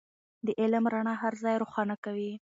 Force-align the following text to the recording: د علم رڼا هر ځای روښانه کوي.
د 0.45 0.47
علم 0.61 0.83
رڼا 0.93 1.13
هر 1.23 1.33
ځای 1.43 1.55
روښانه 1.61 1.95
کوي. 2.03 2.31